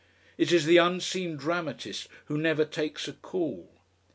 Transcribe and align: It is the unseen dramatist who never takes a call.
It 0.35 0.51
is 0.51 0.65
the 0.65 0.77
unseen 0.77 1.37
dramatist 1.37 2.07
who 2.25 2.35
never 2.39 2.65
takes 2.65 3.07
a 3.07 3.13
call. 3.13 3.69